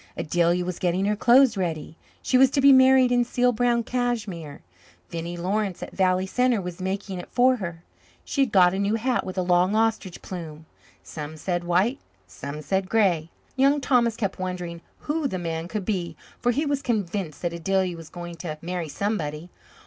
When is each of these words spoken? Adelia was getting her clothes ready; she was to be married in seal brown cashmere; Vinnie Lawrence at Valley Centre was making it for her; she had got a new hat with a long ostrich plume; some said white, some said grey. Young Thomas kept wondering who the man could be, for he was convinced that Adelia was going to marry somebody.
Adelia 0.17 0.65
was 0.65 0.79
getting 0.79 1.05
her 1.05 1.15
clothes 1.15 1.55
ready; 1.55 1.95
she 2.23 2.35
was 2.35 2.49
to 2.49 2.59
be 2.59 2.73
married 2.73 3.11
in 3.11 3.23
seal 3.23 3.51
brown 3.51 3.83
cashmere; 3.83 4.61
Vinnie 5.11 5.37
Lawrence 5.37 5.83
at 5.83 5.95
Valley 5.95 6.25
Centre 6.25 6.59
was 6.59 6.79
making 6.81 7.19
it 7.19 7.29
for 7.29 7.57
her; 7.57 7.83
she 8.25 8.41
had 8.41 8.51
got 8.51 8.73
a 8.73 8.79
new 8.79 8.95
hat 8.95 9.23
with 9.23 9.37
a 9.37 9.43
long 9.43 9.75
ostrich 9.75 10.19
plume; 10.23 10.65
some 11.03 11.37
said 11.37 11.63
white, 11.65 11.99
some 12.25 12.63
said 12.63 12.89
grey. 12.89 13.29
Young 13.55 13.79
Thomas 13.79 14.15
kept 14.15 14.39
wondering 14.39 14.81
who 15.01 15.27
the 15.27 15.37
man 15.37 15.67
could 15.67 15.85
be, 15.85 16.15
for 16.39 16.51
he 16.51 16.65
was 16.65 16.81
convinced 16.81 17.43
that 17.43 17.53
Adelia 17.53 17.95
was 17.95 18.09
going 18.09 18.33
to 18.37 18.57
marry 18.63 18.89
somebody. 18.89 19.51